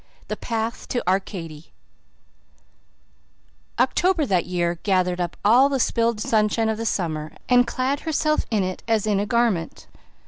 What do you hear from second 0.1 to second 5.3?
THE PATH TO ARCADY October that year gathered